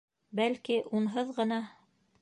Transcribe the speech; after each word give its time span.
Бәлки, 0.39 0.79
унһыҙ 1.01 1.31
ғына... 1.39 1.65